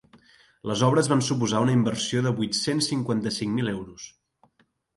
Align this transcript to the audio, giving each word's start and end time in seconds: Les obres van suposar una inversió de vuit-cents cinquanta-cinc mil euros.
Les 0.69 0.79
obres 0.87 1.09
van 1.11 1.21
suposar 1.27 1.61
una 1.67 1.75
inversió 1.75 2.25
de 2.29 2.33
vuit-cents 2.41 2.89
cinquanta-cinc 2.95 3.57
mil 3.61 3.73
euros. 3.77 4.09